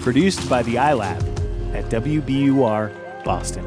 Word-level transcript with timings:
Produced 0.00 0.48
by 0.48 0.62
the 0.62 0.76
iLab 0.76 1.20
at 1.74 1.84
WBUR 1.90 3.24
Boston. 3.24 3.64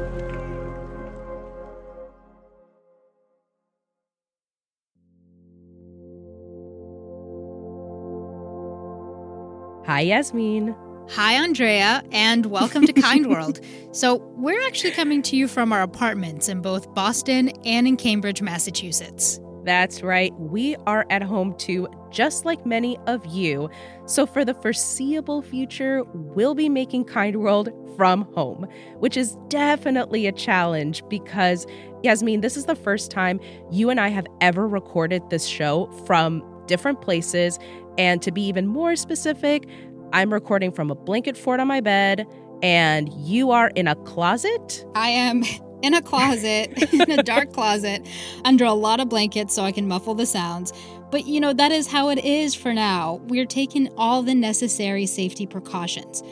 Hi, 9.86 10.00
Yasmin. 10.00 10.74
Hi, 11.10 11.34
Andrea, 11.34 12.02
and 12.10 12.46
welcome 12.46 12.84
to 12.86 12.92
Kind 13.00 13.28
World. 13.28 13.60
So, 13.92 14.16
we're 14.36 14.60
actually 14.66 14.90
coming 14.90 15.22
to 15.22 15.36
you 15.36 15.46
from 15.46 15.72
our 15.72 15.82
apartments 15.82 16.48
in 16.48 16.62
both 16.62 16.92
Boston 16.94 17.50
and 17.64 17.86
in 17.86 17.96
Cambridge, 17.96 18.42
Massachusetts. 18.42 19.38
That's 19.64 20.02
right. 20.02 20.32
We 20.38 20.76
are 20.86 21.06
at 21.10 21.22
home 21.22 21.54
too, 21.56 21.88
just 22.10 22.44
like 22.44 22.64
many 22.66 22.98
of 23.06 23.24
you. 23.26 23.70
So, 24.06 24.26
for 24.26 24.44
the 24.44 24.54
foreseeable 24.54 25.42
future, 25.42 26.04
we'll 26.12 26.54
be 26.54 26.68
making 26.68 27.04
Kind 27.04 27.36
World 27.36 27.70
from 27.96 28.22
home, 28.34 28.66
which 28.98 29.16
is 29.16 29.36
definitely 29.48 30.26
a 30.26 30.32
challenge 30.32 31.02
because, 31.08 31.66
Yasmin, 32.02 32.40
this 32.40 32.56
is 32.56 32.66
the 32.66 32.76
first 32.76 33.10
time 33.10 33.40
you 33.70 33.88
and 33.88 34.00
I 34.00 34.08
have 34.08 34.26
ever 34.40 34.68
recorded 34.68 35.22
this 35.30 35.46
show 35.46 35.86
from 36.06 36.42
different 36.66 37.00
places. 37.00 37.58
And 37.96 38.20
to 38.22 38.32
be 38.32 38.42
even 38.42 38.66
more 38.66 38.96
specific, 38.96 39.66
I'm 40.12 40.32
recording 40.32 40.72
from 40.72 40.90
a 40.90 40.94
blanket 40.94 41.36
fort 41.36 41.60
on 41.60 41.68
my 41.68 41.80
bed, 41.80 42.26
and 42.62 43.12
you 43.14 43.50
are 43.50 43.68
in 43.74 43.88
a 43.88 43.94
closet? 43.94 44.84
I 44.94 45.08
am 45.08 45.42
in 45.84 45.94
a 45.94 46.02
closet, 46.02 46.72
in 46.92 47.10
a 47.10 47.22
dark 47.22 47.52
closet, 47.52 48.06
under 48.44 48.64
a 48.64 48.72
lot 48.72 49.00
of 49.00 49.08
blankets 49.08 49.54
so 49.54 49.62
I 49.62 49.72
can 49.72 49.86
muffle 49.86 50.14
the 50.14 50.26
sounds. 50.26 50.72
But 51.10 51.26
you 51.26 51.40
know, 51.40 51.52
that 51.52 51.70
is 51.70 51.86
how 51.86 52.08
it 52.08 52.24
is 52.24 52.54
for 52.54 52.72
now. 52.72 53.20
We're 53.26 53.46
taking 53.46 53.92
all 53.96 54.22
the 54.22 54.34
necessary 54.34 55.06
safety 55.06 55.46
precautions. 55.46 56.22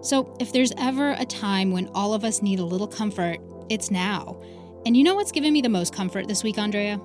So 0.00 0.34
if 0.40 0.52
there's 0.52 0.72
ever 0.78 1.12
a 1.12 1.26
time 1.26 1.70
when 1.72 1.88
all 1.94 2.14
of 2.14 2.24
us 2.24 2.42
need 2.42 2.58
a 2.58 2.64
little 2.64 2.88
comfort, 2.88 3.38
it's 3.68 3.90
now. 3.90 4.40
And 4.84 4.96
you 4.96 5.04
know 5.04 5.14
what's 5.14 5.30
given 5.30 5.52
me 5.52 5.60
the 5.60 5.68
most 5.68 5.94
comfort 5.94 6.26
this 6.26 6.42
week, 6.42 6.58
Andrea? 6.58 6.96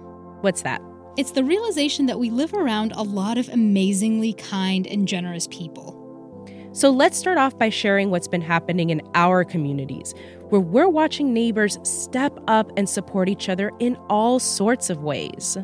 What's 0.42 0.64
that? 0.64 0.82
It's 1.18 1.32
the 1.32 1.44
realization 1.44 2.06
that 2.08 2.20
we 2.20 2.30
live 2.30 2.54
around 2.54 2.94
a 2.94 3.04
lot 3.04 3.38
of 3.38 3.50
amazingly 3.50 4.34
kind 4.34 4.88
and 4.88 5.08
generous 5.08 5.48
people. 5.48 6.07
So 6.78 6.92
let's 6.92 7.18
start 7.18 7.40
off 7.40 7.58
by 7.58 7.70
sharing 7.70 8.12
what's 8.12 8.28
been 8.28 8.40
happening 8.40 8.92
in 8.92 9.02
our 9.16 9.44
communities, 9.44 10.14
where 10.50 10.62
we're 10.62 10.88
watching 10.88 11.34
neighbors 11.34 11.80
step 11.82 12.38
up 12.48 12.72
and 12.78 12.88
support 12.88 13.30
each 13.30 13.50
other 13.50 13.72
in 13.80 13.96
all 14.12 14.38
sorts 14.38 14.92
of 14.92 15.00
ways. 15.00 15.58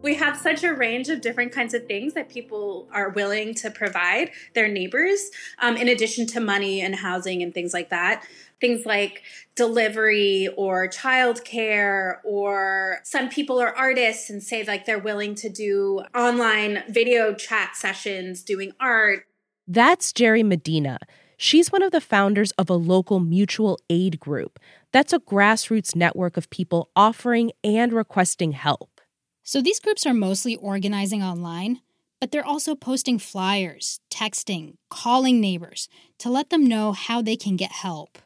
We 0.00 0.14
have 0.14 0.36
such 0.36 0.62
a 0.62 0.72
range 0.72 1.08
of 1.08 1.22
different 1.22 1.50
kinds 1.50 1.74
of 1.74 1.86
things 1.86 2.14
that 2.14 2.28
people 2.28 2.88
are 2.92 3.08
willing 3.10 3.52
to 3.54 3.70
provide 3.72 4.30
their 4.54 4.68
neighbors, 4.68 5.28
um, 5.58 5.76
in 5.76 5.88
addition 5.88 6.24
to 6.28 6.38
money 6.38 6.82
and 6.82 6.94
housing 6.94 7.42
and 7.42 7.52
things 7.52 7.74
like 7.74 7.90
that. 7.90 8.24
Things 8.60 8.86
like 8.86 9.22
delivery 9.56 10.48
or 10.56 10.86
childcare, 10.86 12.18
or 12.22 13.00
some 13.02 13.28
people 13.28 13.58
are 13.58 13.74
artists 13.74 14.30
and 14.30 14.40
say 14.40 14.62
like 14.62 14.86
they're 14.86 15.00
willing 15.00 15.34
to 15.34 15.48
do 15.48 16.04
online 16.14 16.84
video 16.88 17.34
chat 17.34 17.74
sessions 17.74 18.44
doing 18.44 18.70
art. 18.78 19.24
That's 19.70 20.14
Jerry 20.14 20.42
Medina. 20.42 20.98
She's 21.36 21.70
one 21.70 21.82
of 21.82 21.92
the 21.92 22.00
founders 22.00 22.52
of 22.52 22.70
a 22.70 22.74
local 22.74 23.20
mutual 23.20 23.78
aid 23.90 24.18
group. 24.18 24.58
That's 24.92 25.12
a 25.12 25.18
grassroots 25.18 25.94
network 25.94 26.38
of 26.38 26.48
people 26.48 26.88
offering 26.96 27.52
and 27.62 27.92
requesting 27.92 28.52
help. 28.52 29.02
So 29.42 29.60
these 29.60 29.78
groups 29.78 30.06
are 30.06 30.14
mostly 30.14 30.56
organizing 30.56 31.22
online, 31.22 31.82
but 32.18 32.32
they're 32.32 32.46
also 32.46 32.74
posting 32.74 33.18
flyers, 33.18 34.00
texting, 34.10 34.76
calling 34.88 35.38
neighbors 35.38 35.90
to 36.20 36.30
let 36.30 36.48
them 36.48 36.66
know 36.66 36.92
how 36.92 37.20
they 37.20 37.36
can 37.36 37.56
get 37.56 37.70
help. 37.70 38.18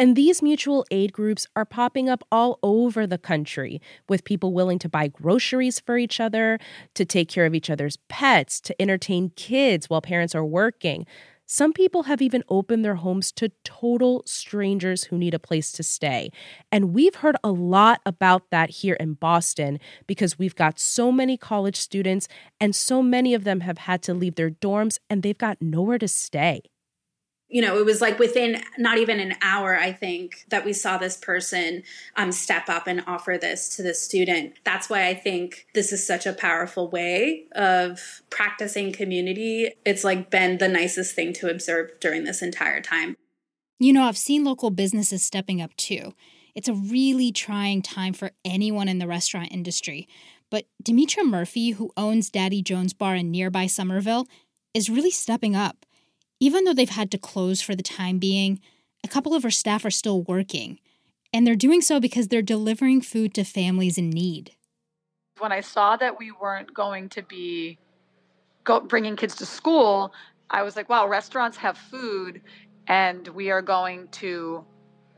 And 0.00 0.16
these 0.16 0.40
mutual 0.40 0.86
aid 0.90 1.12
groups 1.12 1.46
are 1.54 1.66
popping 1.66 2.08
up 2.08 2.24
all 2.32 2.58
over 2.62 3.06
the 3.06 3.18
country 3.18 3.82
with 4.08 4.24
people 4.24 4.54
willing 4.54 4.78
to 4.78 4.88
buy 4.88 5.08
groceries 5.08 5.78
for 5.78 5.98
each 5.98 6.20
other, 6.20 6.58
to 6.94 7.04
take 7.04 7.28
care 7.28 7.44
of 7.44 7.54
each 7.54 7.68
other's 7.68 7.98
pets, 8.08 8.62
to 8.62 8.80
entertain 8.80 9.30
kids 9.36 9.90
while 9.90 10.00
parents 10.00 10.34
are 10.34 10.42
working. 10.42 11.04
Some 11.44 11.74
people 11.74 12.04
have 12.04 12.22
even 12.22 12.44
opened 12.48 12.82
their 12.82 12.94
homes 12.94 13.30
to 13.32 13.50
total 13.62 14.22
strangers 14.24 15.04
who 15.04 15.18
need 15.18 15.34
a 15.34 15.38
place 15.38 15.70
to 15.72 15.82
stay. 15.82 16.30
And 16.72 16.94
we've 16.94 17.16
heard 17.16 17.36
a 17.44 17.52
lot 17.52 18.00
about 18.06 18.48
that 18.48 18.70
here 18.70 18.94
in 18.94 19.14
Boston 19.14 19.78
because 20.06 20.38
we've 20.38 20.56
got 20.56 20.78
so 20.78 21.12
many 21.12 21.36
college 21.36 21.76
students, 21.76 22.26
and 22.58 22.74
so 22.74 23.02
many 23.02 23.34
of 23.34 23.44
them 23.44 23.60
have 23.60 23.76
had 23.76 24.00
to 24.04 24.14
leave 24.14 24.36
their 24.36 24.50
dorms 24.50 24.96
and 25.10 25.22
they've 25.22 25.36
got 25.36 25.60
nowhere 25.60 25.98
to 25.98 26.08
stay 26.08 26.62
you 27.50 27.60
know, 27.60 27.78
it 27.78 27.84
was 27.84 28.00
like 28.00 28.18
within 28.18 28.62
not 28.78 28.98
even 28.98 29.18
an 29.18 29.34
hour, 29.42 29.76
I 29.76 29.92
think, 29.92 30.44
that 30.48 30.64
we 30.64 30.72
saw 30.72 30.96
this 30.96 31.16
person 31.16 31.82
um, 32.16 32.30
step 32.30 32.68
up 32.68 32.86
and 32.86 33.02
offer 33.06 33.36
this 33.40 33.76
to 33.76 33.82
the 33.82 33.92
student. 33.92 34.54
That's 34.64 34.88
why 34.88 35.08
I 35.08 35.14
think 35.14 35.66
this 35.74 35.92
is 35.92 36.06
such 36.06 36.26
a 36.26 36.32
powerful 36.32 36.88
way 36.88 37.46
of 37.52 38.22
practicing 38.30 38.92
community. 38.92 39.72
It's 39.84 40.04
like 40.04 40.30
been 40.30 40.58
the 40.58 40.68
nicest 40.68 41.16
thing 41.16 41.32
to 41.34 41.50
observe 41.50 41.90
during 42.00 42.24
this 42.24 42.40
entire 42.40 42.80
time. 42.80 43.16
You 43.80 43.92
know, 43.92 44.04
I've 44.04 44.16
seen 44.16 44.44
local 44.44 44.70
businesses 44.70 45.24
stepping 45.24 45.60
up 45.60 45.74
too. 45.76 46.14
It's 46.54 46.68
a 46.68 46.74
really 46.74 47.32
trying 47.32 47.82
time 47.82 48.12
for 48.12 48.30
anyone 48.44 48.88
in 48.88 48.98
the 48.98 49.08
restaurant 49.08 49.50
industry. 49.50 50.08
But 50.50 50.66
Demetra 50.82 51.24
Murphy, 51.24 51.70
who 51.70 51.92
owns 51.96 52.30
Daddy 52.30 52.62
Jones 52.62 52.92
Bar 52.92 53.16
in 53.16 53.30
nearby 53.30 53.66
Somerville, 53.66 54.26
is 54.74 54.90
really 54.90 55.10
stepping 55.10 55.56
up. 55.56 55.86
Even 56.40 56.64
though 56.64 56.72
they've 56.72 56.88
had 56.88 57.10
to 57.10 57.18
close 57.18 57.60
for 57.60 57.74
the 57.74 57.82
time 57.82 58.18
being, 58.18 58.60
a 59.04 59.08
couple 59.08 59.34
of 59.34 59.44
our 59.44 59.50
staff 59.50 59.84
are 59.84 59.90
still 59.90 60.22
working, 60.22 60.80
and 61.34 61.46
they're 61.46 61.54
doing 61.54 61.82
so 61.82 62.00
because 62.00 62.28
they're 62.28 62.40
delivering 62.40 63.02
food 63.02 63.34
to 63.34 63.44
families 63.44 63.98
in 63.98 64.08
need. 64.08 64.52
When 65.38 65.52
I 65.52 65.60
saw 65.60 65.96
that 65.96 66.18
we 66.18 66.32
weren't 66.32 66.72
going 66.72 67.10
to 67.10 67.22
be 67.22 67.78
go, 68.64 68.80
bringing 68.80 69.16
kids 69.16 69.36
to 69.36 69.46
school, 69.46 70.12
I 70.48 70.62
was 70.62 70.76
like, 70.76 70.88
wow, 70.88 71.06
restaurants 71.06 71.58
have 71.58 71.76
food, 71.76 72.40
and 72.88 73.28
we 73.28 73.50
are 73.50 73.62
going 73.62 74.08
to 74.08 74.64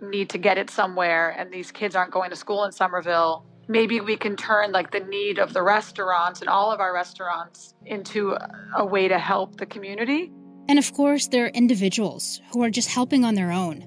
need 0.01 0.29
to 0.31 0.39
get 0.39 0.59
it 0.59 0.71
somewhere, 0.71 1.31
and 1.39 1.53
these 1.53 1.71
kids 1.71 1.95
aren't 1.95 2.11
going 2.11 2.31
to 2.31 2.37
school 2.37 2.65
in 2.65 2.73
Somerville. 2.73 3.47
Maybe 3.69 4.01
we 4.01 4.17
can 4.17 4.35
turn 4.35 4.73
like 4.73 4.91
the 4.91 5.01
need 5.01 5.39
of 5.39 5.53
the 5.53 5.63
restaurants 5.63 6.41
and 6.41 6.49
all 6.49 6.73
of 6.73 6.81
our 6.81 6.93
restaurants 6.93 7.75
into 7.87 8.37
a 8.77 8.85
way 8.85 9.07
to 9.07 9.21
help 9.21 9.57
the 9.57 9.67
community. 9.67 10.33
And 10.69 10.79
of 10.79 10.93
course, 10.93 11.29
there 11.29 11.47
are 11.47 11.49
individuals 11.49 12.41
who 12.53 12.63
are 12.63 12.71
just 12.71 12.89
helping 12.89 13.25
on 13.25 13.35
their 13.35 13.53
own, 13.53 13.85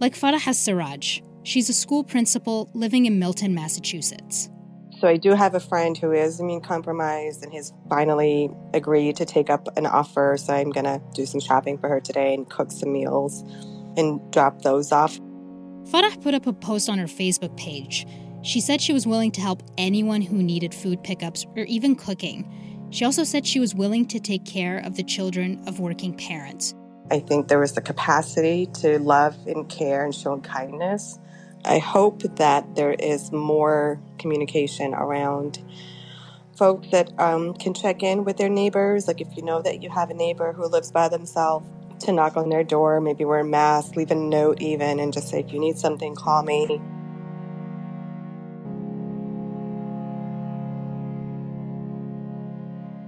like 0.00 0.14
Farah 0.14 0.54
Siraj. 0.54 1.20
She's 1.44 1.68
a 1.68 1.72
school 1.72 2.02
principal 2.04 2.68
living 2.74 3.06
in 3.06 3.18
Milton, 3.18 3.54
Massachusetts. 3.54 4.50
So 4.98 5.06
I 5.06 5.18
do 5.18 5.32
have 5.32 5.54
a 5.54 5.60
friend 5.60 5.96
who 5.96 6.12
is 6.12 6.40
immune 6.40 6.62
compromised 6.62 7.44
and 7.44 7.52
has 7.52 7.72
finally 7.88 8.50
agreed 8.72 9.16
to 9.16 9.26
take 9.26 9.50
up 9.50 9.68
an 9.76 9.86
offer. 9.86 10.36
So 10.38 10.54
I'm 10.54 10.70
going 10.70 10.84
to 10.84 11.00
do 11.14 11.26
some 11.26 11.40
shopping 11.40 11.76
for 11.78 11.88
her 11.88 12.00
today 12.00 12.32
and 12.34 12.48
cook 12.48 12.72
some 12.72 12.92
meals 12.92 13.42
and 13.96 14.20
drop 14.32 14.62
those 14.62 14.92
off. 14.92 15.18
Farah 15.90 16.20
put 16.22 16.34
up 16.34 16.46
a 16.46 16.52
post 16.52 16.88
on 16.88 16.98
her 16.98 17.06
Facebook 17.06 17.56
page. 17.56 18.06
She 18.42 18.60
said 18.60 18.80
she 18.80 18.92
was 18.92 19.06
willing 19.06 19.32
to 19.32 19.40
help 19.40 19.62
anyone 19.76 20.22
who 20.22 20.42
needed 20.42 20.72
food 20.72 21.02
pickups 21.02 21.46
or 21.56 21.64
even 21.64 21.94
cooking. 21.94 22.50
She 22.90 23.04
also 23.04 23.24
said 23.24 23.46
she 23.46 23.60
was 23.60 23.74
willing 23.74 24.06
to 24.06 24.20
take 24.20 24.44
care 24.44 24.78
of 24.78 24.96
the 24.96 25.02
children 25.02 25.62
of 25.66 25.80
working 25.80 26.16
parents. 26.16 26.74
I 27.10 27.20
think 27.20 27.48
there 27.48 27.58
was 27.58 27.72
the 27.72 27.80
capacity 27.80 28.66
to 28.80 28.98
love 28.98 29.36
and 29.46 29.68
care 29.68 30.04
and 30.04 30.14
show 30.14 30.38
kindness. 30.38 31.18
I 31.64 31.78
hope 31.78 32.22
that 32.36 32.74
there 32.74 32.92
is 32.92 33.32
more 33.32 34.00
communication 34.18 34.94
around 34.94 35.62
folks 36.56 36.88
that 36.90 37.12
um, 37.20 37.54
can 37.54 37.74
check 37.74 38.02
in 38.02 38.24
with 38.24 38.36
their 38.38 38.48
neighbors. 38.48 39.06
Like 39.06 39.20
if 39.20 39.36
you 39.36 39.42
know 39.42 39.62
that 39.62 39.82
you 39.82 39.90
have 39.90 40.10
a 40.10 40.14
neighbor 40.14 40.52
who 40.52 40.66
lives 40.66 40.90
by 40.90 41.08
themselves, 41.08 41.68
to 42.00 42.12
knock 42.12 42.36
on 42.36 42.48
their 42.48 42.64
door, 42.64 43.00
maybe 43.00 43.24
wear 43.24 43.40
a 43.40 43.44
mask, 43.44 43.96
leave 43.96 44.10
a 44.10 44.14
note 44.14 44.60
even, 44.60 45.00
and 45.00 45.12
just 45.12 45.28
say, 45.28 45.40
if 45.40 45.52
you 45.52 45.58
need 45.58 45.78
something, 45.78 46.14
call 46.14 46.42
me. 46.42 46.80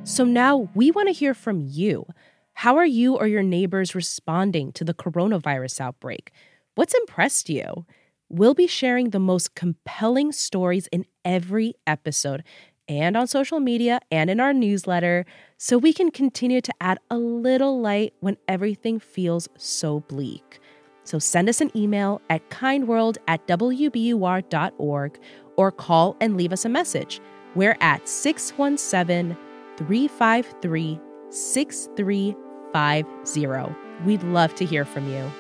So 0.09 0.25
now 0.25 0.71
we 0.75 0.91
want 0.91 1.09
to 1.09 1.13
hear 1.13 1.35
from 1.35 1.61
you. 1.61 2.07
How 2.55 2.79
are 2.79 2.87
you 2.87 3.17
or 3.17 3.27
your 3.27 3.43
neighbors 3.43 3.95
responding 3.95 4.73
to 4.73 4.83
the 4.83 4.95
coronavirus 4.95 5.83
outbreak? 5.83 6.33
What's 6.77 6.95
impressed 6.95 7.51
you? 7.51 7.85
We'll 8.31 8.55
be 8.55 8.67
sharing 8.67 9.11
the 9.11 9.21
most 9.21 9.55
compelling 9.55 10.33
stories 10.33 10.89
in 10.91 11.05
every 11.27 11.75
episode 11.87 12.43
and 12.89 13.19
on 13.19 13.27
social 13.27 13.61
media 13.61 14.01
and 14.11 14.31
in 14.31 14.41
our 14.41 14.55
newsletter 14.55 15.27
so 15.59 15.77
we 15.77 15.93
can 15.93 16.11
continue 16.11 16.63
to 16.63 16.73
add 16.81 16.99
a 17.11 17.19
little 17.19 17.79
light 17.79 18.15
when 18.21 18.39
everything 18.49 18.99
feels 18.99 19.47
so 19.59 20.01
bleak. 20.01 20.59
So 21.05 21.19
send 21.19 21.51
us 21.51 21.61
an 21.61 21.71
email 21.77 22.23
at 22.31 22.49
kindworld 22.49 23.19
at 23.29 23.47
wbur.org 23.47 25.21
or 25.59 25.71
call 25.71 26.17
and 26.19 26.37
leave 26.39 26.55
us 26.55 26.65
a 26.65 26.71
message. 26.71 27.21
We're 27.55 27.77
at 27.83 28.09
617 28.09 29.37
353 29.79 31.01
6350. 31.31 33.77
We'd 34.05 34.23
love 34.25 34.55
to 34.57 34.65
hear 34.65 34.85
from 34.85 35.09
you. 35.09 35.31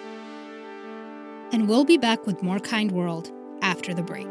And 1.52 1.68
we'll 1.68 1.84
be 1.84 1.98
back 1.98 2.26
with 2.26 2.42
more 2.42 2.60
Kind 2.60 2.92
World 2.92 3.32
after 3.62 3.92
the 3.92 4.02
break. 4.02 4.28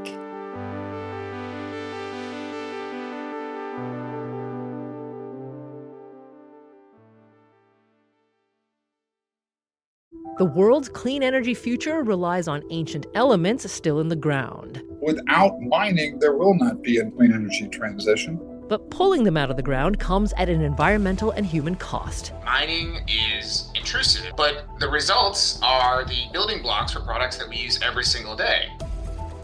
The 10.37 10.45
world's 10.45 10.87
clean 10.87 11.23
energy 11.23 11.55
future 11.55 12.03
relies 12.03 12.47
on 12.47 12.61
ancient 12.69 13.07
elements 13.15 13.69
still 13.71 13.99
in 13.99 14.07
the 14.07 14.15
ground. 14.15 14.83
Without 15.01 15.59
mining, 15.61 16.19
there 16.19 16.37
will 16.37 16.53
not 16.53 16.83
be 16.83 16.99
a 16.99 17.09
clean 17.09 17.33
energy 17.33 17.67
transition. 17.69 18.39
But 18.67 18.89
pulling 18.89 19.23
them 19.23 19.37
out 19.37 19.49
of 19.49 19.55
the 19.55 19.63
ground 19.63 19.99
comes 19.99 20.33
at 20.33 20.49
an 20.49 20.61
environmental 20.61 21.31
and 21.31 21.45
human 21.45 21.75
cost. 21.75 22.33
Mining 22.43 22.99
is 23.07 23.69
intrusive, 23.75 24.33
but 24.35 24.65
the 24.79 24.89
results 24.89 25.59
are 25.63 26.03
the 26.03 26.25
building 26.33 26.61
blocks 26.61 26.93
for 26.93 26.99
products 26.99 27.37
that 27.37 27.47
we 27.47 27.55
use 27.57 27.79
every 27.81 28.03
single 28.03 28.35
day. 28.35 28.69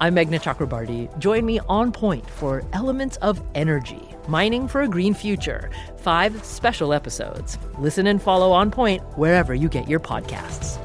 I'm 0.01 0.15
Meghna 0.15 0.41
Chakrabarti. 0.41 1.17
Join 1.19 1.45
me 1.45 1.59
on 1.69 1.91
point 1.91 2.29
for 2.29 2.63
Elements 2.73 3.15
of 3.17 3.41
Energy 3.55 4.09
Mining 4.27 4.67
for 4.67 4.81
a 4.81 4.87
Green 4.87 5.13
Future. 5.13 5.69
Five 5.97 6.43
special 6.43 6.93
episodes. 6.93 7.57
Listen 7.77 8.07
and 8.07 8.21
follow 8.21 8.51
On 8.51 8.71
Point 8.71 9.01
wherever 9.17 9.53
you 9.53 9.69
get 9.69 9.87
your 9.87 9.99
podcasts. 9.99 10.79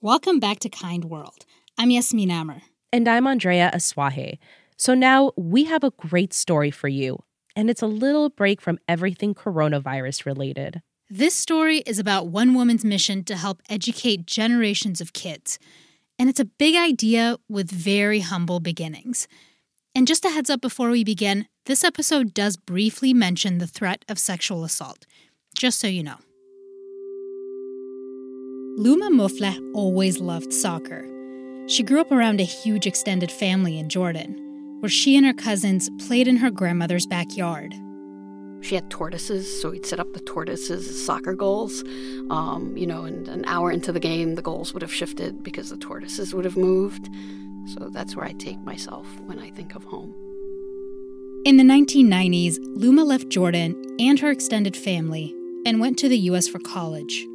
Welcome 0.00 0.40
back 0.40 0.58
to 0.60 0.68
Kind 0.68 1.04
World. 1.04 1.46
I'm 1.82 1.90
Yasmin 1.90 2.30
Amer. 2.30 2.62
And 2.92 3.08
I'm 3.08 3.26
Andrea 3.26 3.68
Asuaje. 3.74 4.38
So 4.76 4.94
now 4.94 5.32
we 5.36 5.64
have 5.64 5.82
a 5.82 5.90
great 5.90 6.32
story 6.32 6.70
for 6.70 6.86
you, 6.86 7.18
and 7.56 7.68
it's 7.68 7.82
a 7.82 7.88
little 7.88 8.30
break 8.30 8.60
from 8.60 8.78
everything 8.86 9.34
coronavirus 9.34 10.24
related. 10.24 10.80
This 11.10 11.34
story 11.34 11.78
is 11.78 11.98
about 11.98 12.28
one 12.28 12.54
woman's 12.54 12.84
mission 12.84 13.24
to 13.24 13.34
help 13.34 13.62
educate 13.68 14.26
generations 14.26 15.00
of 15.00 15.12
kids. 15.12 15.58
And 16.20 16.28
it's 16.28 16.38
a 16.38 16.44
big 16.44 16.76
idea 16.76 17.38
with 17.48 17.68
very 17.68 18.20
humble 18.20 18.60
beginnings. 18.60 19.26
And 19.92 20.06
just 20.06 20.24
a 20.24 20.30
heads 20.30 20.50
up 20.50 20.60
before 20.60 20.90
we 20.90 21.02
begin 21.02 21.48
this 21.66 21.82
episode 21.82 22.32
does 22.32 22.56
briefly 22.56 23.12
mention 23.12 23.58
the 23.58 23.66
threat 23.66 24.04
of 24.08 24.20
sexual 24.20 24.62
assault, 24.62 25.04
just 25.58 25.80
so 25.80 25.88
you 25.88 26.04
know. 26.04 26.18
Luma 28.78 29.10
Mufleh 29.10 29.58
always 29.74 30.20
loved 30.20 30.52
soccer. 30.52 31.21
She 31.66 31.82
grew 31.82 32.00
up 32.00 32.10
around 32.10 32.40
a 32.40 32.44
huge 32.44 32.86
extended 32.86 33.30
family 33.30 33.78
in 33.78 33.88
Jordan, 33.88 34.34
where 34.80 34.90
she 34.90 35.16
and 35.16 35.24
her 35.24 35.32
cousins 35.32 35.88
played 35.98 36.26
in 36.26 36.38
her 36.38 36.50
grandmother's 36.50 37.06
backyard. 37.06 37.74
She 38.62 38.74
had 38.74 38.90
tortoises, 38.90 39.60
so 39.60 39.70
we'd 39.70 39.86
set 39.86 40.00
up 40.00 40.12
the 40.12 40.20
tortoises 40.20 40.88
as 40.88 41.04
soccer 41.04 41.34
goals. 41.34 41.82
Um, 42.30 42.76
you 42.76 42.86
know, 42.86 43.04
and 43.04 43.28
an 43.28 43.44
hour 43.46 43.70
into 43.70 43.92
the 43.92 44.00
game, 44.00 44.34
the 44.34 44.42
goals 44.42 44.72
would 44.72 44.82
have 44.82 44.92
shifted 44.92 45.42
because 45.42 45.70
the 45.70 45.76
tortoises 45.76 46.34
would 46.34 46.44
have 46.44 46.56
moved. 46.56 47.08
So 47.66 47.90
that's 47.90 48.16
where 48.16 48.24
I 48.24 48.32
take 48.32 48.60
myself 48.62 49.06
when 49.26 49.38
I 49.38 49.50
think 49.50 49.74
of 49.74 49.84
home. 49.84 50.14
In 51.44 51.56
the 51.56 51.64
1990s, 51.64 52.58
Luma 52.60 53.02
left 53.04 53.28
Jordan 53.28 53.80
and 53.98 54.18
her 54.20 54.30
extended 54.30 54.76
family 54.76 55.34
and 55.66 55.80
went 55.80 55.98
to 55.98 56.08
the 56.08 56.18
U.S. 56.18 56.46
for 56.46 56.60
college. 56.60 57.26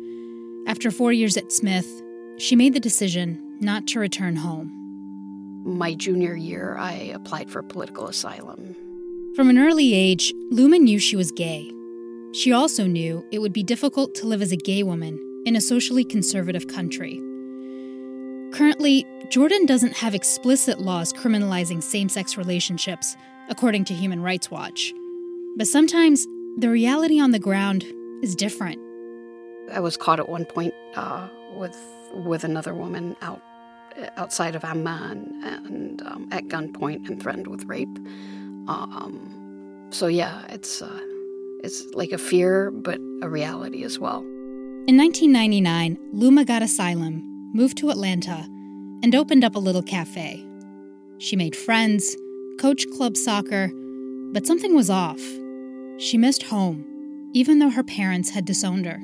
After 0.66 0.92
four 0.92 1.12
years 1.12 1.36
at 1.38 1.52
Smith, 1.52 2.02
she 2.38 2.56
made 2.56 2.74
the 2.74 2.80
decision 2.80 3.42
not 3.62 3.88
to 3.88 4.00
return 4.00 4.36
home. 4.36 4.74
My 5.66 5.94
junior 5.94 6.36
year, 6.36 6.78
I 6.78 6.94
applied 7.14 7.50
for 7.50 7.62
political 7.62 8.08
asylum. 8.08 8.76
From 9.36 9.50
an 9.50 9.58
early 9.58 9.94
age, 9.94 10.34
Luma 10.50 10.80
knew 10.80 11.00
she 11.00 11.16
was 11.16 11.32
gay. 11.32 11.72
She 12.34 12.52
also 12.52 12.86
knew 12.86 13.26
it 13.32 13.40
would 13.40 13.54
be 13.54 13.64
difficult 13.64 14.16
to 14.16 14.28
live 14.28 14.42
as 14.42 14.52
a 14.52 14.58
gay 14.58 14.84
woman 14.84 15.20
in 15.46 15.56
a 15.56 15.62
socially 15.62 16.04
conservative 16.04 16.68
country. 16.68 17.22
Currently, 18.54 19.06
Jordan 19.30 19.66
doesn't 19.66 19.98
have 19.98 20.16
explicit 20.16 20.80
laws 20.80 21.12
criminalizing 21.12 21.84
same 21.84 22.10
sex 22.10 22.38
relationships, 22.38 23.16
according 23.50 23.86
to 23.86 23.94
Human 23.94 24.22
Rights 24.22 24.50
Watch. 24.50 24.94
But 25.58 25.68
sometimes 25.68 26.26
the 26.58 26.70
reality 26.70 27.20
on 27.20 27.32
the 27.32 27.40
ground 27.40 27.86
is 28.22 28.36
different. 28.36 28.80
I 29.72 29.80
was 29.80 29.98
caught 29.98 30.20
at 30.20 30.30
one 30.30 30.46
point 30.46 30.74
uh, 30.96 31.28
with 31.56 31.78
with 32.14 32.44
another 32.44 32.74
woman 32.74 33.16
out 33.22 33.42
outside 34.16 34.56
of 34.56 34.64
Amman 34.64 35.42
and 35.44 36.02
um, 36.04 36.28
at 36.32 36.48
gunpoint 36.48 37.08
and 37.08 37.22
threatened 37.22 37.48
with 37.48 37.66
rape. 37.66 37.98
Um, 38.68 39.88
so 39.90 40.08
yeah, 40.08 40.46
it's 40.50 40.82
uh, 40.82 41.00
it's 41.64 41.86
like 41.94 42.12
a 42.12 42.18
fear, 42.18 42.72
but 42.72 43.00
a 43.22 43.30
reality 43.30 43.84
as 43.84 44.00
well. 44.00 44.20
In 44.88 44.98
1999, 44.98 45.98
Luma 46.14 46.46
got 46.46 46.62
asylum, 46.62 47.22
moved 47.54 47.78
to 47.80 47.90
Atlanta, 47.90 48.48
and 49.04 49.14
opened 49.16 49.44
up 49.44 49.56
a 49.56 49.60
little 49.60 49.84
cafe. 49.84 50.46
She 51.18 51.36
made 51.36 51.56
friends, 51.56 52.16
coached 52.60 52.90
club 52.92 53.18
soccer, 53.18 53.70
but 54.34 54.46
something 54.46 54.76
was 54.76 54.90
off. 54.90 55.20
She 55.98 56.18
missed 56.18 56.44
home, 56.44 56.86
even 57.34 57.60
though 57.60 57.70
her 57.70 57.84
parents 57.84 58.30
had 58.30 58.46
disowned 58.46 58.86
her. 58.86 59.00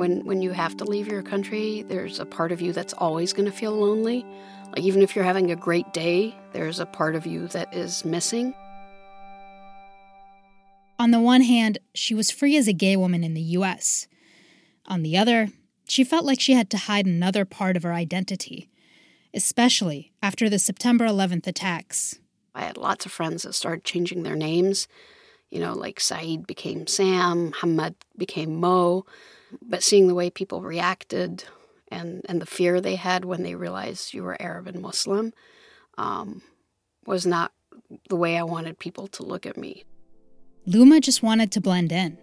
When 0.00 0.24
when 0.24 0.40
you 0.40 0.52
have 0.52 0.78
to 0.78 0.84
leave 0.86 1.08
your 1.08 1.20
country, 1.22 1.82
there's 1.82 2.20
a 2.20 2.24
part 2.24 2.52
of 2.52 2.62
you 2.62 2.72
that's 2.72 2.94
always 2.94 3.34
going 3.34 3.44
to 3.44 3.54
feel 3.54 3.72
lonely. 3.72 4.24
Like 4.72 4.80
even 4.80 5.02
if 5.02 5.14
you're 5.14 5.26
having 5.26 5.50
a 5.50 5.56
great 5.56 5.92
day, 5.92 6.34
there's 6.54 6.80
a 6.80 6.86
part 6.86 7.14
of 7.14 7.26
you 7.26 7.48
that 7.48 7.74
is 7.74 8.02
missing. 8.02 8.54
On 10.98 11.10
the 11.10 11.20
one 11.20 11.42
hand, 11.42 11.80
she 11.94 12.14
was 12.14 12.30
free 12.30 12.56
as 12.56 12.66
a 12.66 12.72
gay 12.72 12.96
woman 12.96 13.22
in 13.22 13.34
the 13.34 13.42
US. 13.58 14.08
On 14.86 15.02
the 15.02 15.18
other, 15.18 15.50
she 15.86 16.02
felt 16.02 16.24
like 16.24 16.40
she 16.40 16.54
had 16.54 16.70
to 16.70 16.78
hide 16.78 17.04
another 17.04 17.44
part 17.44 17.76
of 17.76 17.82
her 17.82 17.92
identity, 17.92 18.70
especially 19.34 20.12
after 20.22 20.48
the 20.48 20.58
September 20.58 21.06
11th 21.06 21.46
attacks. 21.46 22.18
I 22.54 22.62
had 22.62 22.78
lots 22.78 23.04
of 23.04 23.12
friends 23.12 23.42
that 23.42 23.52
started 23.52 23.84
changing 23.84 24.22
their 24.22 24.34
names. 24.34 24.88
You 25.50 25.60
know, 25.60 25.74
like 25.74 26.00
Saeed 26.00 26.46
became 26.46 26.86
Sam, 26.86 27.52
Hamad 27.52 27.96
became 28.16 28.56
Mo. 28.56 29.04
But 29.62 29.82
seeing 29.82 30.08
the 30.08 30.14
way 30.14 30.30
people 30.30 30.62
reacted 30.62 31.44
and, 31.90 32.22
and 32.28 32.40
the 32.40 32.46
fear 32.46 32.80
they 32.80 32.96
had 32.96 33.24
when 33.24 33.42
they 33.42 33.54
realized 33.54 34.14
you 34.14 34.22
were 34.22 34.40
Arab 34.40 34.66
and 34.66 34.80
Muslim 34.80 35.32
um, 35.98 36.42
was 37.06 37.26
not 37.26 37.52
the 38.08 38.16
way 38.16 38.36
I 38.36 38.42
wanted 38.42 38.78
people 38.78 39.08
to 39.08 39.22
look 39.22 39.46
at 39.46 39.56
me. 39.56 39.84
Luma 40.66 41.00
just 41.00 41.22
wanted 41.22 41.50
to 41.52 41.60
blend 41.60 41.90
in. 41.92 42.18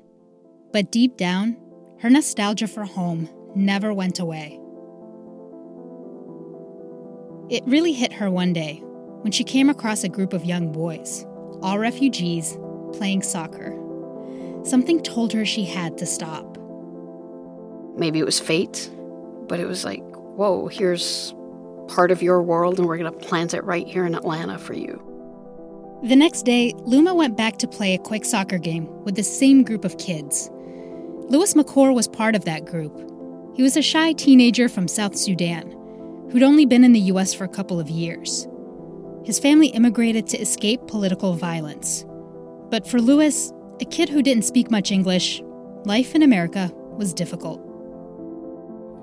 But 0.72 0.92
deep 0.92 1.18
down, 1.18 1.58
her 2.00 2.10
nostalgia 2.10 2.68
for 2.68 2.86
home 2.86 3.30
never 3.56 3.94
went 3.94 4.20
away. 4.20 4.60
It 7.50 7.64
really 7.66 7.94
hit 7.94 8.14
her 8.14 8.30
one 8.30 8.54
day 8.54 8.82
when 9.22 9.32
she 9.32 9.44
came 9.44 9.70
across 9.70 10.04
a 10.04 10.10
group 10.10 10.34
of 10.34 10.46
young 10.46 10.72
boys, 10.72 11.26
all 11.62 11.80
refugees, 11.80 12.58
playing 12.94 13.24
soccer. 13.24 13.74
Something 14.64 15.02
told 15.02 15.34
her 15.34 15.46
she 15.46 15.64
had 15.66 15.98
to 15.98 16.06
stop. 16.06 16.57
Maybe 17.98 18.20
it 18.20 18.26
was 18.26 18.40
fate, 18.40 18.90
but 19.48 19.60
it 19.60 19.66
was 19.66 19.84
like, 19.84 20.04
whoa, 20.16 20.68
here's 20.68 21.34
part 21.88 22.12
of 22.12 22.22
your 22.22 22.42
world, 22.42 22.80
and 22.80 22.88
we're 22.88 22.98
going 22.98 23.12
to 23.12 23.20
plant 23.28 23.54
it 23.54 23.64
right 23.64 23.88
here 23.88 24.06
in 24.06 24.14
Atlanta 24.14 24.58
for 24.58 24.74
you. 24.74 25.04
The 26.04 26.16
next 26.16 26.44
day, 26.44 26.74
Luma 26.78 27.16
went 27.16 27.36
back 27.36 27.58
to 27.58 27.68
play 27.68 27.96
a 27.96 28.00
quick 28.00 28.24
soccer 28.24 28.60
game 28.60 28.88
with 29.04 29.16
the 29.16 29.24
same 29.24 29.64
group 29.64 29.84
of 29.84 29.98
kids. 29.98 30.50
Louis 31.30 31.54
McCord 31.56 31.96
was 31.96 32.08
part 32.08 32.36
of 32.36 32.46
that 32.46 32.66
group. 32.66 32.96
He 33.56 33.64
was 33.64 33.76
a 33.76 33.82
shy 33.82 34.14
teenager 34.14 34.70
from 34.70 34.88
South 34.88 35.16
Sudan 35.16 35.72
who'd 36.32 36.44
only 36.44 36.66
been 36.66 36.84
in 36.84 36.94
the 36.94 37.00
U.S. 37.00 37.34
for 37.34 37.46
a 37.46 37.50
couple 37.50 37.80
of 37.80 37.90
years. 37.90 38.48
His 39.24 39.40
family 39.40 39.68
immigrated 39.68 40.28
to 40.28 40.38
escape 40.38 40.86
political 40.88 41.34
violence. 41.34 42.06
But 42.70 42.88
for 42.88 43.02
Louis, 43.02 43.52
a 43.82 43.86
kid 43.86 44.10
who 44.10 44.22
didn't 44.22 44.44
speak 44.44 44.70
much 44.70 44.92
English, 44.92 45.42
life 45.86 46.16
in 46.16 46.22
America 46.22 46.72
was 46.92 47.14
difficult. 47.14 47.67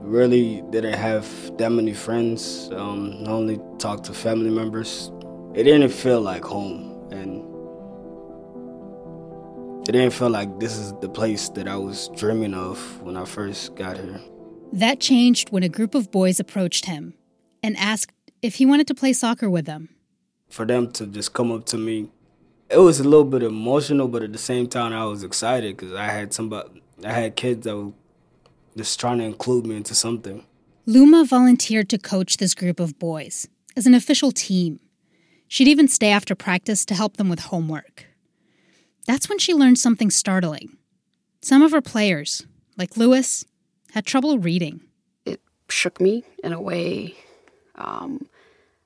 Really 0.04 0.62
didn't 0.70 0.98
have 0.98 1.26
that 1.56 1.70
many 1.70 1.94
friends, 1.94 2.68
um, 2.72 3.24
only 3.26 3.58
talked 3.78 4.04
to 4.04 4.12
family 4.12 4.50
members. 4.50 5.10
It 5.54 5.64
didn't 5.64 5.88
feel 5.88 6.20
like 6.20 6.44
home, 6.44 7.08
and 7.10 7.40
it 9.88 9.92
didn't 9.92 10.10
feel 10.12 10.28
like 10.28 10.60
this 10.60 10.76
is 10.76 10.92
the 11.00 11.08
place 11.08 11.48
that 11.50 11.66
I 11.66 11.76
was 11.76 12.10
dreaming 12.16 12.52
of 12.52 12.78
when 13.02 13.16
I 13.16 13.24
first 13.24 13.76
got 13.76 13.96
here. 13.96 14.20
That 14.72 15.00
changed 15.00 15.50
when 15.50 15.62
a 15.62 15.70
group 15.70 15.94
of 15.94 16.10
boys 16.10 16.38
approached 16.38 16.84
him 16.84 17.14
and 17.62 17.74
asked 17.78 18.12
if 18.42 18.56
he 18.56 18.66
wanted 18.66 18.86
to 18.88 18.94
play 18.94 19.14
soccer 19.14 19.48
with 19.48 19.64
them. 19.64 19.88
For 20.50 20.66
them 20.66 20.92
to 20.92 21.06
just 21.06 21.32
come 21.32 21.50
up 21.50 21.64
to 21.66 21.78
me, 21.78 22.10
it 22.68 22.78
was 22.78 23.00
a 23.00 23.04
little 23.04 23.24
bit 23.24 23.42
emotional, 23.42 24.08
but 24.08 24.22
at 24.22 24.32
the 24.32 24.38
same 24.38 24.68
time, 24.68 24.92
I 24.92 25.06
was 25.06 25.24
excited 25.24 25.78
because 25.78 25.94
I 25.94 26.04
had 26.04 26.34
somebody, 26.34 26.82
I 27.02 27.12
had 27.12 27.36
kids 27.36 27.64
that 27.64 27.74
were 27.74 27.92
just 28.76 28.98
trying 28.98 29.18
to 29.18 29.24
include 29.24 29.66
me 29.66 29.76
into 29.76 29.94
something. 29.94 30.44
Luma 30.86 31.24
volunteered 31.24 31.88
to 31.90 31.98
coach 31.98 32.36
this 32.36 32.54
group 32.54 32.78
of 32.78 32.98
boys 32.98 33.48
as 33.76 33.86
an 33.86 33.94
official 33.94 34.32
team. 34.32 34.80
She'd 35.48 35.68
even 35.68 35.88
stay 35.88 36.10
after 36.10 36.34
practice 36.34 36.84
to 36.86 36.94
help 36.94 37.16
them 37.16 37.28
with 37.28 37.40
homework. 37.40 38.06
that's 39.06 39.28
when 39.28 39.38
she 39.38 39.52
learned 39.52 39.78
something 39.78 40.10
startling. 40.10 40.78
Some 41.42 41.62
of 41.62 41.72
her 41.72 41.82
players, 41.82 42.46
like 42.78 42.96
Lewis, 42.96 43.44
had 43.92 44.06
trouble 44.06 44.38
reading. 44.38 44.80
It 45.26 45.40
shook 45.68 46.00
me 46.00 46.24
in 46.42 46.54
a 46.54 46.60
way 46.60 47.14
um, 47.74 48.26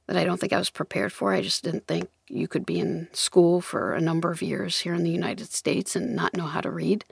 that 0.06 0.16
I 0.16 0.24
don't 0.24 0.40
think 0.40 0.52
I 0.52 0.58
was 0.58 0.70
prepared 0.70 1.12
for. 1.12 1.32
I 1.32 1.40
just 1.40 1.62
didn't 1.62 1.86
think 1.86 2.10
you 2.28 2.48
could 2.48 2.66
be 2.66 2.80
in 2.80 3.08
school 3.12 3.60
for 3.60 3.94
a 3.94 4.00
number 4.00 4.32
of 4.32 4.42
years 4.42 4.80
here 4.80 4.92
in 4.92 5.04
the 5.04 5.10
United 5.10 5.52
States 5.52 5.94
and 5.94 6.16
not 6.16 6.36
know 6.36 6.46
how 6.46 6.60
to 6.60 6.70
read. 6.70 7.04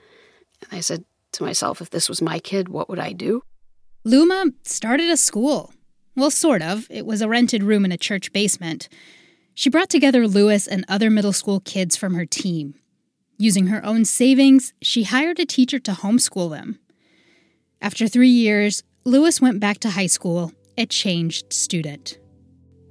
And 0.61 0.77
I 0.77 0.81
said 0.81 1.05
to 1.37 1.43
myself, 1.43 1.81
if 1.81 1.89
this 1.89 2.09
was 2.09 2.21
my 2.21 2.39
kid, 2.39 2.69
what 2.69 2.89
would 2.89 2.99
I 2.99 3.13
do? 3.13 3.43
Luma 4.03 4.51
started 4.63 5.09
a 5.09 5.17
school. 5.17 5.73
Well, 6.15 6.31
sort 6.31 6.61
of. 6.61 6.87
It 6.89 7.05
was 7.05 7.21
a 7.21 7.29
rented 7.29 7.63
room 7.63 7.85
in 7.85 7.91
a 7.91 7.97
church 7.97 8.33
basement. 8.33 8.89
She 9.53 9.69
brought 9.69 9.89
together 9.89 10.27
Lewis 10.27 10.67
and 10.67 10.85
other 10.87 11.09
middle 11.09 11.33
school 11.33 11.59
kids 11.59 11.95
from 11.95 12.15
her 12.15 12.25
team. 12.25 12.75
Using 13.37 13.67
her 13.67 13.85
own 13.85 14.05
savings, 14.05 14.73
she 14.81 15.03
hired 15.03 15.39
a 15.39 15.45
teacher 15.45 15.79
to 15.79 15.91
homeschool 15.91 16.49
them. 16.49 16.79
After 17.81 18.07
three 18.07 18.29
years, 18.29 18.83
Lewis 19.03 19.39
went 19.39 19.59
back 19.59 19.77
to 19.79 19.91
high 19.91 20.07
school, 20.07 20.51
a 20.77 20.87
changed 20.87 21.53
student. 21.53 22.17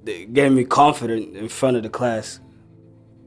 It 0.05 0.33
gave 0.33 0.53
me 0.53 0.63
confidence 0.63 1.37
in 1.37 1.49
front 1.49 1.75
of 1.75 1.83
the 1.83 1.89
class 1.89 2.39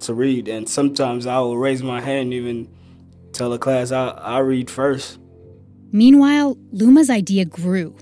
to 0.01 0.15
read, 0.15 0.49
and 0.49 0.67
sometimes 0.67 1.27
I 1.27 1.39
will 1.41 1.59
raise 1.59 1.83
my 1.83 2.01
hand, 2.01 2.33
even 2.33 2.69
tell 3.33 3.51
the 3.51 3.59
class 3.59 3.93
I, 3.93 4.09
I 4.09 4.39
read 4.39 4.71
first. 4.71 5.19
Meanwhile, 5.93 6.57
Luma's 6.71 7.11
idea 7.11 7.45
grew. 7.45 7.97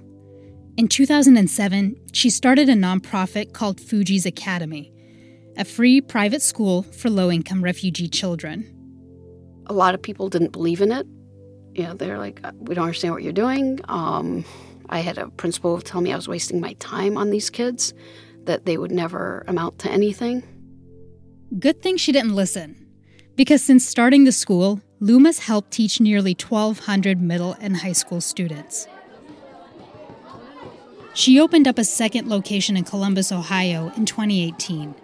In 0.77 0.89
2007, 0.89 1.97
she 2.13 2.31
started 2.31 2.69
a 2.69 2.75
nonprofit 2.75 3.53
called 3.53 3.79
Fugees 3.79 4.27
Academy, 4.27 4.93
a 5.57 5.65
free 5.65 6.01
private 6.01 6.43
school 6.43 6.83
for 6.83 7.11
low 7.11 7.31
income 7.31 7.65
refugee 7.65 8.09
children. 8.09 8.75
A 9.67 9.73
lot 9.73 9.95
of 9.95 10.03
people 10.03 10.29
didn't 10.29 10.53
believe 10.53 10.81
in 10.81 10.93
it. 10.93 11.07
You 11.75 11.85
know, 11.85 11.95
they're 11.95 12.19
like, 12.19 12.41
we 12.59 12.75
don't 12.75 12.85
understand 12.85 13.15
what 13.15 13.23
you're 13.23 13.33
doing. 13.33 13.81
Um, 13.89 14.45
I 14.89 15.01
had 15.01 15.19
a 15.19 15.29
principal 15.31 15.81
tell 15.81 16.01
me 16.01 16.13
I 16.13 16.17
was 16.17 16.29
wasting 16.29 16.61
my 16.61 16.75
time 16.75 17.17
on 17.17 17.31
these 17.31 17.51
kids, 17.51 17.93
that 18.45 18.65
they 18.65 18.79
would 18.79 18.93
never 18.93 19.45
amount 19.49 19.79
to 19.81 19.91
anything. 19.91 20.43
Good 21.59 21.83
thing 21.83 21.97
she 21.97 22.13
didn't 22.13 22.35
listen, 22.35 22.87
because 23.35 23.63
since 23.63 23.87
starting 23.87 24.25
the 24.25 24.33
school, 24.33 24.81
Luma's 25.01 25.41
helped 25.41 25.71
teach 25.71 26.01
nearly 26.01 26.35
1,200 26.35 27.21
middle 27.21 27.57
and 27.61 27.79
high 27.79 27.93
school 27.93 28.21
students. 28.21 28.89
She 31.15 31.39
opened 31.39 31.69
up 31.69 31.79
a 31.79 31.85
second 31.85 32.29
location 32.29 32.77
in 32.77 32.83
Columbus, 32.83 33.31
Ohio 33.31 33.93
in 33.97 34.07
2018. 34.07 34.97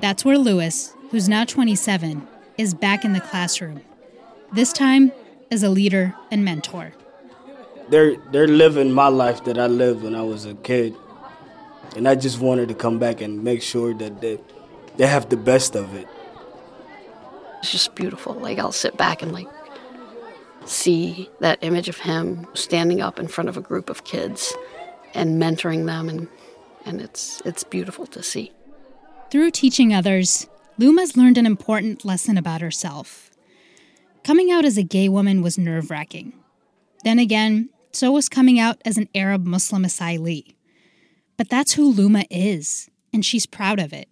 That's 0.00 0.24
where 0.24 0.36
Lewis, 0.36 0.94
who's 1.10 1.28
now 1.28 1.44
27, 1.44 2.26
is 2.58 2.74
back 2.74 3.04
in 3.04 3.12
the 3.12 3.20
classroom, 3.20 3.82
this 4.52 4.72
time 4.72 5.12
as 5.50 5.62
a 5.62 5.68
leader 5.68 6.14
and 6.32 6.44
mentor. 6.44 6.92
They're, 7.88 8.16
they're 8.32 8.48
living 8.48 8.90
my 8.92 9.08
life 9.08 9.44
that 9.44 9.58
I 9.58 9.66
lived 9.68 10.02
when 10.02 10.16
I 10.16 10.22
was 10.22 10.44
a 10.44 10.54
kid. 10.54 10.94
And 11.96 12.08
I 12.08 12.16
just 12.16 12.40
wanted 12.40 12.68
to 12.68 12.74
come 12.74 12.98
back 12.98 13.20
and 13.20 13.44
make 13.44 13.62
sure 13.62 13.94
that 13.94 14.20
they, 14.20 14.40
they 14.96 15.06
have 15.06 15.28
the 15.28 15.36
best 15.36 15.76
of 15.76 15.94
it. 15.94 16.08
It's 17.64 17.72
just 17.72 17.94
beautiful. 17.94 18.34
Like, 18.34 18.58
I'll 18.58 18.72
sit 18.72 18.98
back 18.98 19.22
and, 19.22 19.32
like, 19.32 19.48
see 20.66 21.30
that 21.40 21.64
image 21.64 21.88
of 21.88 21.96
him 21.96 22.46
standing 22.52 23.00
up 23.00 23.18
in 23.18 23.26
front 23.26 23.48
of 23.48 23.56
a 23.56 23.62
group 23.62 23.88
of 23.88 24.04
kids 24.04 24.52
and 25.14 25.40
mentoring 25.40 25.86
them 25.86 26.10
and 26.10 26.28
and 26.84 27.00
it's 27.00 27.40
it's 27.46 27.64
beautiful 27.64 28.06
to 28.08 28.22
see. 28.22 28.52
Through 29.30 29.52
teaching 29.52 29.94
others, 29.94 30.46
Luma's 30.76 31.16
learned 31.16 31.38
an 31.38 31.46
important 31.46 32.04
lesson 32.04 32.36
about 32.36 32.60
herself. 32.60 33.30
Coming 34.24 34.50
out 34.50 34.66
as 34.66 34.76
a 34.76 34.82
gay 34.82 35.08
woman 35.08 35.40
was 35.40 35.56
nerve-wracking. 35.56 36.34
Then 37.02 37.18
again, 37.18 37.70
so 37.92 38.12
was 38.12 38.28
coming 38.28 38.60
out 38.60 38.76
as 38.84 38.98
an 38.98 39.08
Arab 39.14 39.46
Muslim 39.46 39.84
asylee. 39.84 40.54
But 41.38 41.48
that's 41.48 41.72
who 41.72 41.90
Luma 41.90 42.24
is, 42.30 42.90
and 43.10 43.24
she's 43.24 43.46
proud 43.46 43.80
of 43.80 43.94
it. 43.94 44.10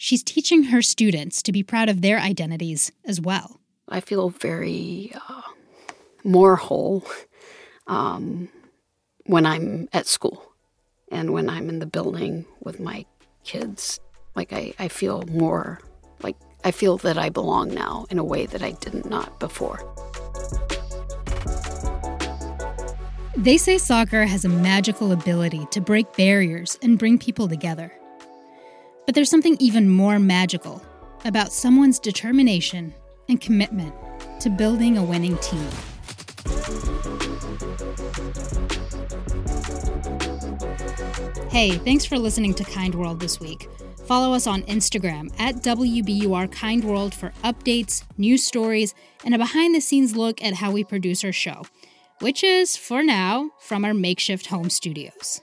She's 0.00 0.22
teaching 0.22 0.62
her 0.64 0.80
students 0.80 1.42
to 1.42 1.50
be 1.50 1.64
proud 1.64 1.88
of 1.88 2.02
their 2.02 2.20
identities 2.20 2.92
as 3.04 3.20
well. 3.20 3.58
I 3.88 3.98
feel 3.98 4.30
very 4.30 5.12
uh, 5.28 5.42
more 6.22 6.54
whole 6.54 7.04
um, 7.88 8.48
when 9.26 9.44
I'm 9.44 9.88
at 9.92 10.06
school 10.06 10.52
and 11.10 11.32
when 11.32 11.50
I'm 11.50 11.68
in 11.68 11.80
the 11.80 11.86
building 11.86 12.46
with 12.60 12.78
my 12.78 13.06
kids. 13.42 13.98
Like, 14.36 14.52
I, 14.52 14.72
I 14.78 14.86
feel 14.86 15.24
more 15.28 15.80
like 16.22 16.36
I 16.62 16.70
feel 16.70 16.98
that 16.98 17.18
I 17.18 17.28
belong 17.28 17.74
now 17.74 18.06
in 18.08 18.20
a 18.20 18.24
way 18.24 18.46
that 18.46 18.62
I 18.62 18.70
didn't 18.70 19.10
not 19.10 19.40
before. 19.40 19.80
They 23.36 23.56
say 23.56 23.78
soccer 23.78 24.26
has 24.26 24.44
a 24.44 24.48
magical 24.48 25.10
ability 25.10 25.66
to 25.72 25.80
break 25.80 26.12
barriers 26.16 26.78
and 26.82 27.00
bring 27.00 27.18
people 27.18 27.48
together. 27.48 27.97
But 29.08 29.14
there's 29.14 29.30
something 29.30 29.56
even 29.58 29.88
more 29.88 30.18
magical 30.18 30.84
about 31.24 31.50
someone's 31.50 31.98
determination 31.98 32.92
and 33.30 33.40
commitment 33.40 33.94
to 34.40 34.50
building 34.50 34.98
a 34.98 35.02
winning 35.02 35.38
team. 35.38 35.66
Hey, 41.48 41.78
thanks 41.78 42.04
for 42.04 42.18
listening 42.18 42.52
to 42.52 42.64
Kind 42.64 42.94
World 42.94 43.18
this 43.18 43.40
week. 43.40 43.70
Follow 44.04 44.34
us 44.34 44.46
on 44.46 44.60
Instagram 44.64 45.32
at 45.40 45.54
WBUR 45.62 46.52
Kind 46.52 46.84
World 46.84 47.14
for 47.14 47.32
updates, 47.42 48.04
news 48.18 48.44
stories, 48.44 48.94
and 49.24 49.34
a 49.34 49.38
behind 49.38 49.74
the 49.74 49.80
scenes 49.80 50.16
look 50.16 50.44
at 50.44 50.52
how 50.52 50.70
we 50.70 50.84
produce 50.84 51.24
our 51.24 51.32
show, 51.32 51.62
which 52.20 52.44
is, 52.44 52.76
for 52.76 53.02
now, 53.02 53.52
from 53.58 53.86
our 53.86 53.94
makeshift 53.94 54.48
home 54.48 54.68
studios. 54.68 55.40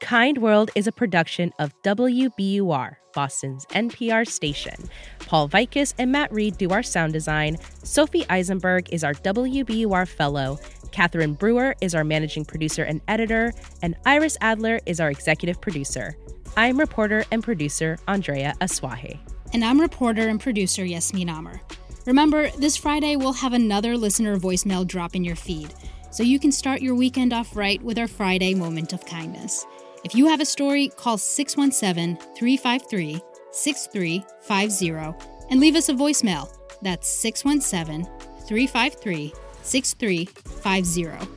Kind 0.00 0.38
World 0.38 0.70
is 0.76 0.86
a 0.86 0.92
production 0.92 1.52
of 1.58 1.74
WBUR, 1.82 2.96
Boston's 3.14 3.66
NPR 3.66 4.26
station. 4.26 4.74
Paul 5.18 5.48
Vaitkus 5.48 5.92
and 5.98 6.12
Matt 6.12 6.32
Reed 6.32 6.56
do 6.56 6.70
our 6.70 6.84
sound 6.84 7.12
design. 7.12 7.58
Sophie 7.82 8.24
Eisenberg 8.30 8.88
is 8.92 9.02
our 9.02 9.12
WBUR 9.14 10.06
fellow. 10.06 10.58
Catherine 10.92 11.34
Brewer 11.34 11.74
is 11.80 11.96
our 11.96 12.04
managing 12.04 12.44
producer 12.44 12.84
and 12.84 13.00
editor. 13.08 13.52
And 13.82 13.96
Iris 14.06 14.38
Adler 14.40 14.78
is 14.86 15.00
our 15.00 15.10
executive 15.10 15.60
producer. 15.60 16.16
I'm 16.56 16.78
reporter 16.78 17.24
and 17.32 17.42
producer 17.42 17.98
Andrea 18.06 18.54
Asuaje. 18.60 19.18
And 19.52 19.64
I'm 19.64 19.80
reporter 19.80 20.28
and 20.28 20.40
producer 20.40 20.84
Yasmin 20.84 21.28
Amer. 21.28 21.60
Remember, 22.06 22.50
this 22.50 22.76
Friday 22.76 23.16
we'll 23.16 23.32
have 23.32 23.52
another 23.52 23.96
listener 23.96 24.38
voicemail 24.38 24.86
drop 24.86 25.16
in 25.16 25.24
your 25.24 25.36
feed, 25.36 25.74
so 26.10 26.22
you 26.22 26.38
can 26.38 26.52
start 26.52 26.80
your 26.80 26.94
weekend 26.94 27.32
off 27.32 27.54
right 27.56 27.82
with 27.82 27.98
our 27.98 28.08
Friday 28.08 28.54
moment 28.54 28.92
of 28.92 29.04
kindness. 29.04 29.66
If 30.04 30.14
you 30.14 30.26
have 30.28 30.40
a 30.40 30.44
story, 30.44 30.88
call 30.88 31.18
617 31.18 32.16
353 32.36 33.20
6350 33.50 35.48
and 35.50 35.60
leave 35.60 35.76
us 35.76 35.88
a 35.88 35.94
voicemail. 35.94 36.48
That's 36.82 37.08
617 37.08 38.04
353 38.46 39.34
6350. 39.62 41.28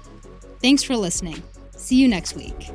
Thanks 0.61 0.83
for 0.83 0.95
listening. 0.95 1.41
See 1.75 1.95
you 1.95 2.07
next 2.07 2.35
week. 2.35 2.69